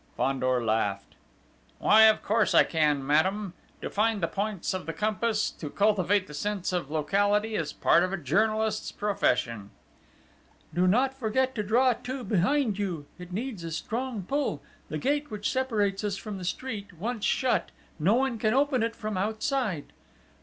[0.17, 1.13] Fandor laughed.
[1.77, 3.53] "Why, of course I can, madame!
[3.83, 8.01] To find the points of the compass, to cultivate the sense of locality, is part
[8.03, 9.69] of a journalist's profession."
[10.73, 15.29] "Do not forget to draw to behind you it needs a strong pull the gate
[15.29, 19.93] which separates us from the street: once shut, no one can open it from outside."